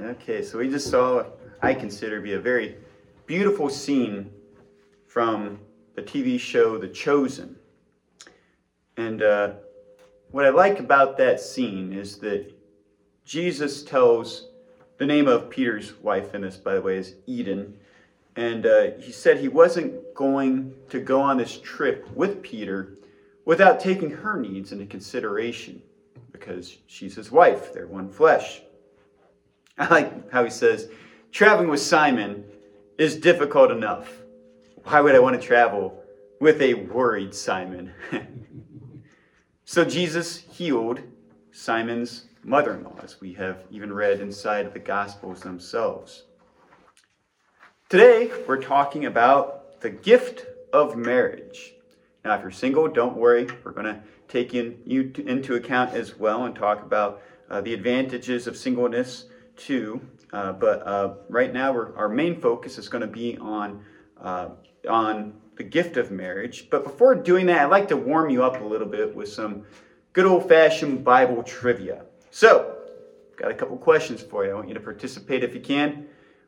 [0.00, 1.24] Okay, so we just saw,
[1.60, 2.76] I consider to be a very
[3.26, 4.30] beautiful scene
[5.08, 5.58] from
[5.96, 7.56] the TV show The Chosen.
[8.96, 9.54] And uh,
[10.30, 12.48] what I like about that scene is that
[13.24, 14.50] Jesus tells
[14.98, 17.76] the name of Peter's wife in this, by the way, is Eden.
[18.36, 22.98] And uh, he said he wasn't going to go on this trip with Peter
[23.44, 25.82] without taking her needs into consideration
[26.30, 27.74] because she's his wife.
[27.74, 28.62] They're one flesh.
[29.80, 30.88] I like how he says,
[31.30, 32.44] traveling with Simon
[32.98, 34.10] is difficult enough.
[34.84, 36.02] Why would I want to travel
[36.40, 37.92] with a worried Simon?
[39.64, 41.00] so Jesus healed
[41.52, 46.24] Simon's mother in law, as we have even read inside of the Gospels themselves.
[47.88, 51.74] Today, we're talking about the gift of marriage.
[52.24, 53.46] Now, if you're single, don't worry.
[53.62, 57.74] We're going to take in, you into account as well and talk about uh, the
[57.74, 59.26] advantages of singleness
[59.58, 60.00] too.
[60.32, 63.82] Uh, but uh, right now, our main focus is going to be on
[64.20, 64.50] uh,
[64.88, 66.68] on the gift of marriage.
[66.70, 69.64] But before doing that, I'd like to warm you up a little bit with some
[70.12, 72.04] good old-fashioned Bible trivia.
[72.30, 72.76] So,
[73.36, 74.52] got a couple questions for you.
[74.52, 76.06] I want you to participate if you can.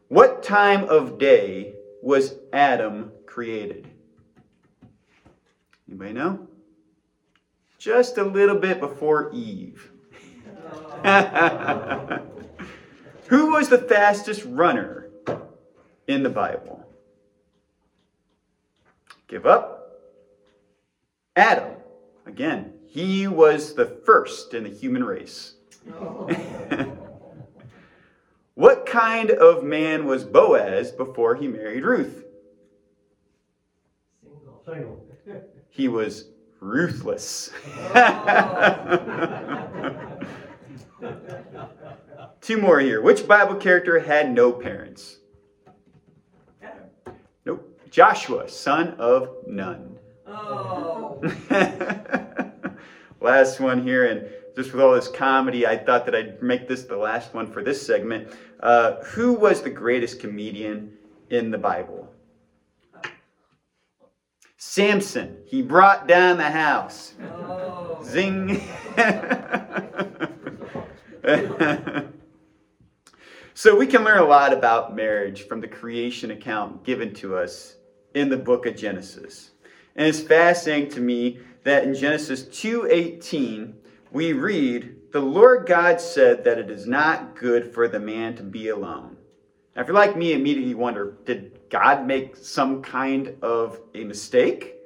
[0.09, 3.89] What time of day was Adam created?
[5.89, 6.47] Anybody know?
[7.79, 9.91] Just a little bit before Eve.
[13.31, 15.09] Who was the fastest runner
[16.09, 16.85] in the Bible?
[19.29, 20.01] Give up?
[21.37, 21.75] Adam.
[22.27, 25.55] Again, he was the first in the human race.
[28.55, 32.25] what kind of man was Boaz before he married Ruth?
[34.67, 35.07] Single.
[35.69, 36.25] He was
[36.59, 37.53] ruthless.
[37.95, 39.80] Oh.
[42.41, 43.03] Two more here.
[43.03, 45.19] Which Bible character had no parents?
[47.45, 47.79] Nope.
[47.91, 49.99] Joshua, son of Nun.
[50.27, 51.21] Oh.
[53.21, 56.85] last one here, and just with all this comedy, I thought that I'd make this
[56.85, 58.29] the last one for this segment.
[58.61, 60.95] Uh, who was the greatest comedian
[61.31, 62.09] in the Bible?
[64.57, 65.39] Samson.
[65.47, 67.15] He brought down the house.
[67.23, 67.99] Oh.
[68.03, 68.63] Zing.
[73.61, 77.77] so we can learn a lot about marriage from the creation account given to us
[78.15, 79.51] in the book of Genesis.
[79.97, 83.75] And it's fascinating to me that in Genesis 2:18
[84.13, 88.43] we read, "The Lord God said that it is not good for the man to
[88.43, 89.19] be alone."
[89.77, 94.77] Now, if you're like me, immediately wonder, did God make some kind of a mistake?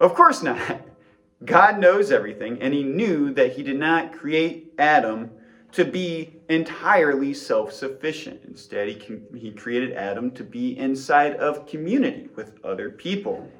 [0.00, 0.80] Of course not.
[1.44, 5.30] God knows everything, and he knew that he did not create Adam
[5.74, 8.42] to be entirely self sufficient.
[8.46, 13.50] Instead, he, he created Adam to be inside of community with other people.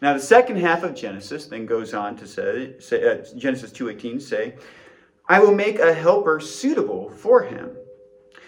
[0.00, 4.22] Now, the second half of Genesis then goes on to say, say uh, Genesis 2.18
[4.22, 4.54] say,
[5.28, 7.76] I will make a helper suitable for him.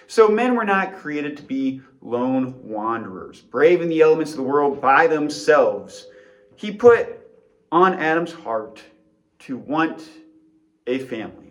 [0.07, 4.81] So men were not created to be lone wanderers, braving the elements of the world
[4.81, 6.07] by themselves.
[6.57, 7.21] He put
[7.71, 8.83] on Adam's heart
[9.41, 10.09] to want
[10.87, 11.50] a family.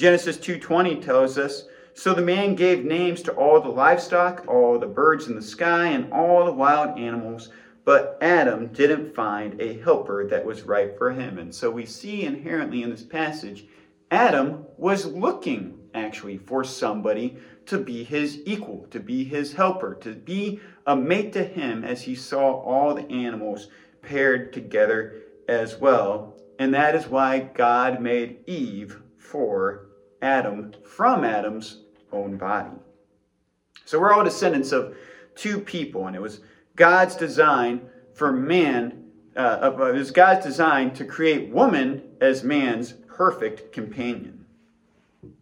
[0.00, 4.86] Genesis 2:20 tells us, "So the man gave names to all the livestock, all the
[4.86, 7.50] birds in the sky, and all the wild animals,
[7.84, 12.24] but Adam didn't find a helper that was right for him." And so we see
[12.24, 13.66] inherently in this passage
[14.10, 20.14] Adam was looking actually for somebody to be his equal, to be his helper, to
[20.14, 23.68] be a mate to him as he saw all the animals
[24.00, 25.12] paired together
[25.46, 26.38] as well.
[26.58, 29.89] And that is why God made Eve for
[30.22, 31.82] Adam from Adam's
[32.12, 32.70] own body.
[33.84, 34.96] So we're all descendants of
[35.34, 36.40] two people, and it was
[36.76, 37.82] God's design
[38.14, 39.04] for man,
[39.36, 44.44] uh, it was God's design to create woman as man's perfect companion.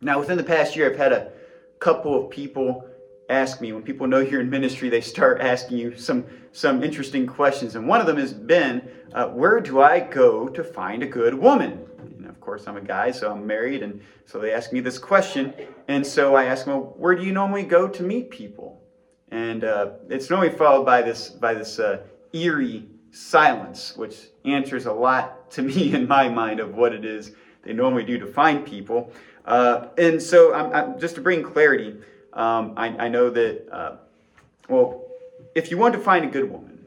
[0.01, 1.33] Now, within the past year, I've had a
[1.79, 2.89] couple of people
[3.29, 7.27] ask me when people know you're in ministry they start asking you some some interesting
[7.27, 8.83] questions and one of them has been
[9.13, 11.79] uh, where do i go to find a good woman
[12.49, 15.53] course i'm a guy so i'm married and so they ask me this question
[15.89, 18.81] and so i ask them well, where do you normally go to meet people
[19.31, 21.99] and uh, it's normally followed by this by this uh,
[22.33, 27.33] eerie silence which answers a lot to me in my mind of what it is
[27.65, 29.13] they normally do to find people
[29.45, 31.99] uh, and so I'm, I'm, just to bring clarity
[32.33, 33.97] um, I, I, know that, uh,
[34.69, 35.05] well,
[35.55, 36.85] if you want to find a good woman,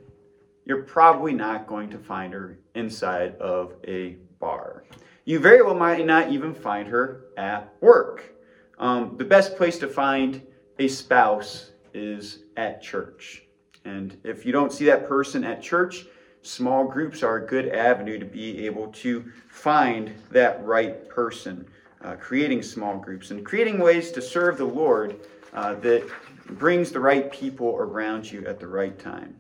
[0.65, 4.80] you're probably not going to find her inside of a bar.
[5.25, 8.33] You very well might not even find her at work.
[8.79, 10.41] um, the best place to find
[10.79, 13.43] a spouse is at church.
[13.85, 16.05] And if you don't see that person at church,
[16.41, 21.67] small groups are a good avenue to be able to find that right person.
[22.03, 25.19] Uh, creating small groups and creating ways to serve the Lord
[25.53, 26.09] uh, that
[26.47, 29.35] brings the right people around you at the right time.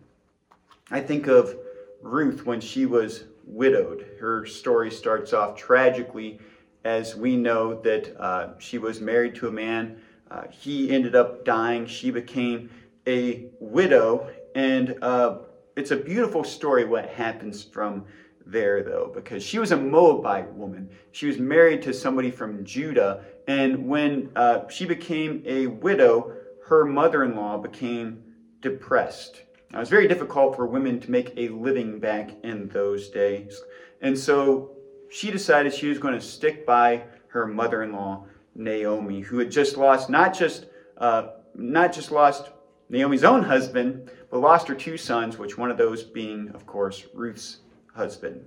[0.91, 1.55] I think of
[2.03, 4.07] Ruth when she was widowed.
[4.19, 6.39] Her story starts off tragically
[6.83, 10.01] as we know that uh, she was married to a man.
[10.31, 11.85] Uh, he ended up dying.
[11.85, 12.69] She became
[13.07, 14.29] a widow.
[14.55, 15.39] And uh,
[15.75, 18.05] it's a beautiful story what happens from
[18.45, 20.89] there, though, because she was a Moabite woman.
[21.11, 23.23] She was married to somebody from Judah.
[23.47, 26.33] And when uh, she became a widow,
[26.65, 28.23] her mother in law became
[28.61, 29.41] depressed.
[29.73, 33.61] It was very difficult for women to make a living back in those days.
[34.01, 34.71] And so
[35.09, 38.25] she decided she was going to stick by her mother-in-law
[38.55, 40.65] Naomi, who had just lost not just
[40.97, 42.51] uh, not just lost
[42.89, 47.05] Naomi's own husband, but lost her two sons, which one of those being, of course,
[47.13, 47.59] Ruth's
[47.95, 48.43] husband.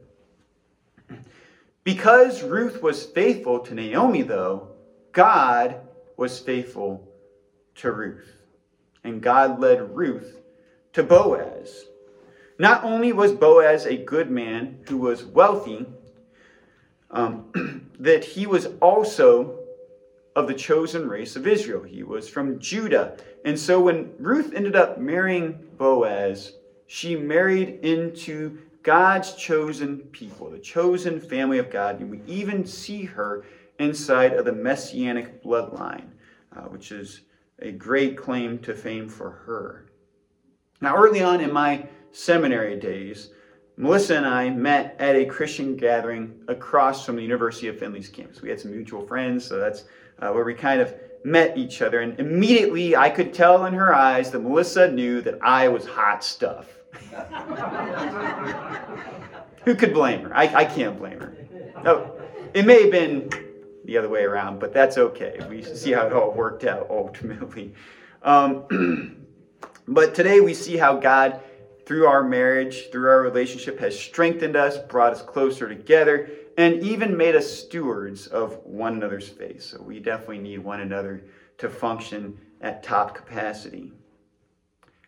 [1.85, 4.69] Because Ruth was faithful to Naomi, though,
[5.13, 5.81] God
[6.17, 7.09] was faithful
[7.77, 8.31] to Ruth.
[9.03, 10.41] And God led Ruth
[10.95, 11.87] to Boaz.
[12.59, 15.87] Not only was Boaz a good man who was wealthy,
[17.11, 19.59] um, that he was also
[20.37, 21.83] of the chosen race of Israel.
[21.83, 23.17] He was from Judah.
[23.45, 26.55] And so when Ruth ended up marrying Boaz,
[26.87, 32.01] she married into God's chosen people, the chosen family of God.
[32.01, 33.45] And we even see her
[33.79, 36.09] inside of the messianic bloodline,
[36.57, 37.23] uh, which is
[37.61, 39.84] a great claim to fame for her.
[40.85, 43.31] Now, early on in my seminary days,
[43.79, 48.43] Melissa and I met at a Christian gathering across from the University of Findlay's campus.
[48.43, 49.85] We had some mutual friends, so that's
[50.19, 50.95] uh, where we kind of
[51.25, 52.03] met each other.
[52.03, 56.23] And immediately I could tell in her eyes that Melissa knew that I was hot
[56.23, 56.69] stuff.
[59.65, 60.37] Who could blame her?
[60.37, 61.35] I, I can't blame her.
[61.83, 62.13] No,
[62.53, 63.31] it may have been
[63.87, 65.41] the other way around, but that's okay.
[65.49, 67.73] We see how it all worked out ultimately.
[68.23, 69.17] Um,
[69.87, 71.41] but today we see how God
[71.87, 77.17] through our marriage, through our relationship, has strengthened us, brought us closer together, and even
[77.17, 79.63] made us stewards of one another's faith.
[79.63, 81.25] So we definitely need one another
[81.59, 83.93] to function at top capacity.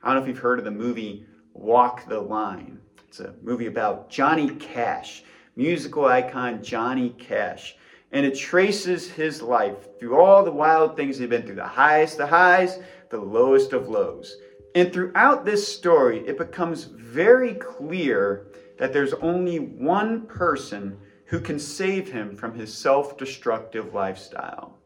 [0.02, 2.78] I don't know if you've heard of the movie Walk the Line.
[3.08, 5.25] It's a movie about Johnny Cash,
[5.56, 7.76] musical icon Johnny Cash.
[8.12, 12.20] And it traces his life through all the wild things he's been through the highest
[12.20, 12.78] of highs,
[13.11, 14.37] the lowest of lows.
[14.76, 21.58] And throughout this story, it becomes very clear that there's only one person who can
[21.58, 24.76] save him from his self destructive lifestyle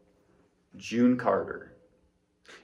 [0.77, 1.73] June Carter.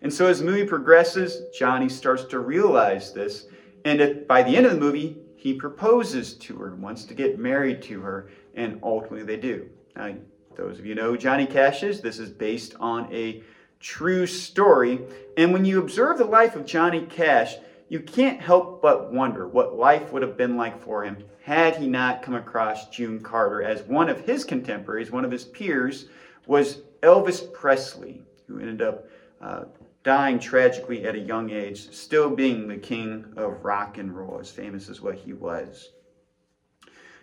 [0.03, 3.47] And so as the movie progresses, Johnny starts to realize this.
[3.85, 7.83] And by the end of the movie, he proposes to her, wants to get married
[7.83, 9.69] to her, and ultimately they do.
[9.97, 10.15] Now,
[10.55, 13.43] those of you know Johnny Cash is, this is based on a
[13.81, 15.01] true story.
[15.37, 17.57] And when you observe the life of Johnny Cash,
[17.89, 21.87] you can't help but wonder what life would have been like for him had he
[21.87, 26.07] not come across June Carter, as one of his contemporaries, one of his peers,
[26.45, 29.07] was Elvis Presley, who ended up
[29.41, 29.65] uh,
[30.03, 34.51] dying tragically at a young age, still being the king of rock and roll, as
[34.51, 35.91] famous as what he was.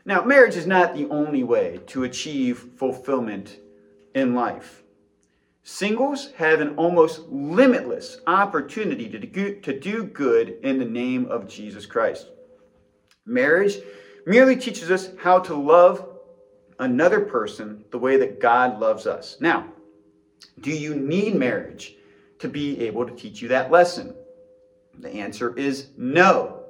[0.06, 3.58] Now, marriage is not the only way to achieve fulfillment
[4.16, 4.83] in life.
[5.64, 11.48] Singles have an almost limitless opportunity to do, to do good in the name of
[11.48, 12.28] Jesus Christ.
[13.26, 13.78] Marriage
[14.26, 16.06] merely teaches us how to love
[16.80, 19.38] another person the way that God loves us.
[19.40, 19.68] Now,
[20.60, 21.96] do you need marriage
[22.40, 24.14] to be able to teach you that lesson?
[25.00, 26.66] The answer is no.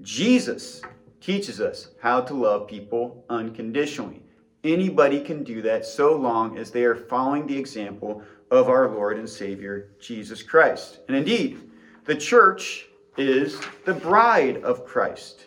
[0.00, 0.80] Jesus
[1.20, 4.22] teaches us how to love people unconditionally.
[4.66, 9.16] Anybody can do that so long as they are following the example of our Lord
[9.16, 10.98] and Savior, Jesus Christ.
[11.06, 11.70] And indeed,
[12.04, 15.46] the church is the bride of Christ.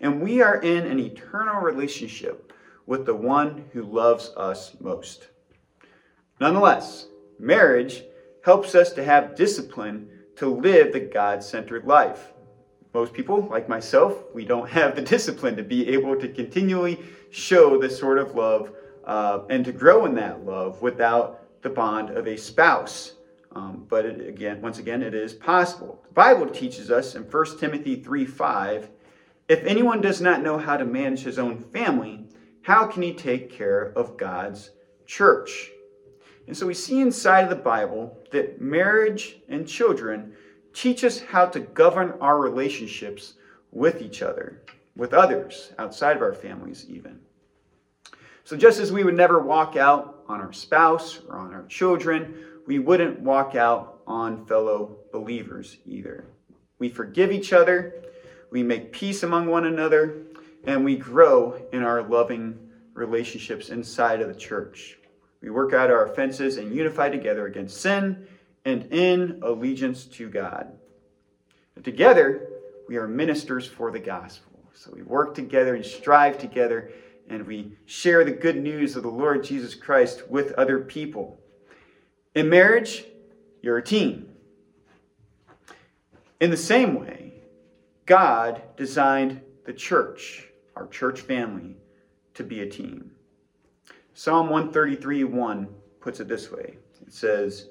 [0.00, 2.52] And we are in an eternal relationship
[2.84, 5.28] with the one who loves us most.
[6.40, 7.06] Nonetheless,
[7.38, 8.02] marriage
[8.44, 12.32] helps us to have discipline to live the God centered life.
[12.94, 16.98] Most people, like myself, we don't have the discipline to be able to continually
[17.30, 18.72] show this sort of love
[19.04, 23.14] uh, and to grow in that love without the bond of a spouse.
[23.52, 26.02] Um, but it, again, once again, it is possible.
[26.08, 28.90] The Bible teaches us in 1 Timothy 3 5
[29.48, 32.26] if anyone does not know how to manage his own family,
[32.62, 34.70] how can he take care of God's
[35.06, 35.70] church?
[36.46, 40.34] And so we see inside of the Bible that marriage and children
[40.78, 43.34] teach us how to govern our relationships
[43.72, 44.62] with each other,
[44.94, 47.18] with others outside of our families, even.
[48.44, 52.32] So, just as we would never walk out on our spouse or on our children,
[52.68, 56.24] we wouldn't walk out on fellow believers either.
[56.78, 57.94] We forgive each other,
[58.52, 60.22] we make peace among one another,
[60.64, 62.56] and we grow in our loving
[62.94, 64.96] relationships inside of the church.
[65.42, 68.28] We work out our offenses and unify together against sin
[68.68, 70.78] and in allegiance to God.
[71.74, 72.50] And together,
[72.86, 74.60] we are ministers for the gospel.
[74.74, 76.90] So we work together and strive together,
[77.30, 81.40] and we share the good news of the Lord Jesus Christ with other people.
[82.34, 83.06] In marriage,
[83.62, 84.28] you're a team.
[86.40, 87.32] In the same way,
[88.04, 90.46] God designed the church,
[90.76, 91.76] our church family,
[92.34, 93.12] to be a team.
[94.12, 95.68] Psalm 133 1
[96.00, 97.68] puts it this way it says,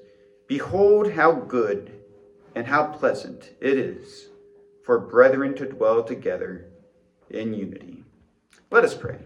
[0.48, 1.92] Behold, how good
[2.54, 4.28] and how pleasant it is
[4.82, 6.64] for brethren to dwell together
[7.28, 8.02] in unity.
[8.70, 9.18] Let us pray.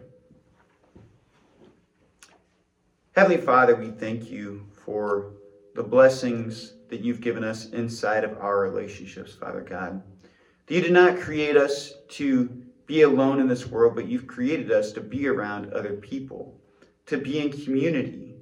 [3.15, 5.31] Heavenly Father, we thank you for
[5.77, 10.03] the blessings that you've given us inside of our relationships, Father God.
[10.69, 12.47] You did not create us to
[12.87, 16.59] be alone in this world, but you've created us to be around other people,
[17.07, 18.35] to be in community.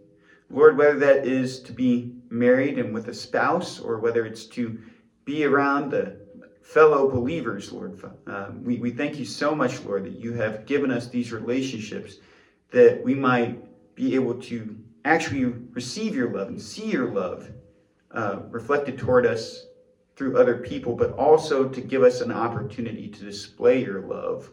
[0.48, 4.80] Lord, whether that is to be married and with a spouse, or whether it's to
[5.24, 6.16] be around the
[6.62, 10.90] fellow believers, Lord, um, we, we thank you so much, Lord, that you have given
[10.90, 12.18] us these relationships
[12.70, 13.58] that we might
[13.96, 17.48] be able to actually receive your love and see your love
[18.12, 19.66] uh, reflected toward us
[20.14, 24.50] through other people, but also to give us an opportunity to display your love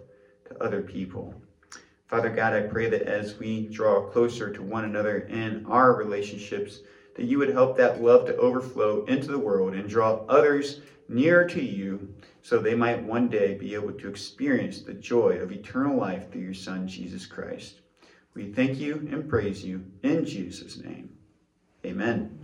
[0.47, 1.33] to other people.
[2.07, 6.79] Father God, I pray that as we draw closer to one another in our relationships,
[7.17, 11.45] that you would help that love to overflow into the world and draw others nearer
[11.45, 15.97] to you so they might one day be able to experience the joy of eternal
[15.97, 17.81] life through your Son, Jesus Christ.
[18.33, 21.17] We thank you and praise you in Jesus' name.
[21.85, 22.36] Amen.